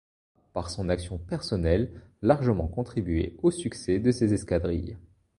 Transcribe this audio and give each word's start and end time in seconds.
A, 0.35 0.41
par 0.53 0.71
son 0.71 0.89
action 0.89 1.19
personnelle, 1.19 2.01
largement 2.23 2.67
contribué 2.67 3.35
aux 3.43 3.51
succès 3.51 3.99
de 3.99 4.09
ses 4.11 4.33
escadrilles. 4.33 4.97